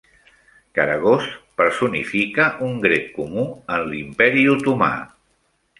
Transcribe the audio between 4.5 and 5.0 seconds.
Otomà.